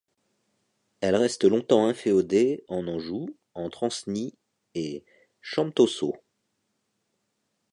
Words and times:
Elle 1.01 1.15
reste 1.15 1.43
longtemps 1.43 1.85
inféodée 1.85 2.63
en 2.69 2.87
Anjou 2.87 3.37
entre 3.53 3.83
Ancenis 3.83 4.33
et 4.73 5.03
Champtoceau. 5.41 6.15